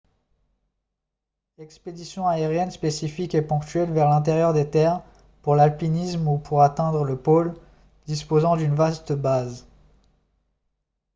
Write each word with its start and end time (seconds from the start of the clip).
expéditions 1.59 2.25
aériennes 2.25 2.71
spécifiques 2.71 3.35
et 3.35 3.43
ponctuelles 3.43 3.91
vers 3.91 4.09
l'intérieur 4.09 4.51
des 4.51 4.67
terres 4.67 5.03
pour 5.43 5.53
l'alpinisme 5.55 6.27
ou 6.27 6.39
pour 6.39 6.63
atteindre 6.63 7.03
le 7.03 7.17
pôle 7.19 7.53
disposant 8.07 8.57
d'une 8.57 8.73
vaste 8.73 9.13
base 9.13 9.67